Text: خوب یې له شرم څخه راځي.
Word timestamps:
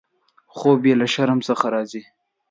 خوب 0.55 0.79
یې 0.87 0.93
له 1.01 1.07
شرم 1.13 1.39
څخه 1.47 1.65
راځي. 1.73 2.03